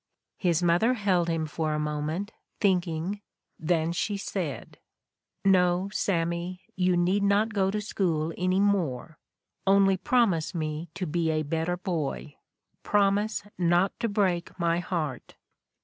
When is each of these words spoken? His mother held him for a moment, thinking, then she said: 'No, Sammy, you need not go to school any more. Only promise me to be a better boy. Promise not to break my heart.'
His 0.39 0.63
mother 0.63 0.95
held 0.95 1.29
him 1.29 1.45
for 1.45 1.75
a 1.75 1.79
moment, 1.79 2.31
thinking, 2.59 3.21
then 3.59 3.91
she 3.91 4.17
said: 4.17 4.79
'No, 5.45 5.89
Sammy, 5.93 6.63
you 6.75 6.97
need 6.97 7.21
not 7.21 7.53
go 7.53 7.69
to 7.69 7.79
school 7.79 8.33
any 8.35 8.59
more. 8.59 9.19
Only 9.67 9.97
promise 9.97 10.55
me 10.55 10.89
to 10.95 11.05
be 11.05 11.29
a 11.29 11.43
better 11.43 11.77
boy. 11.77 12.33
Promise 12.81 13.43
not 13.59 13.91
to 13.99 14.09
break 14.09 14.59
my 14.59 14.79
heart.' 14.79 15.35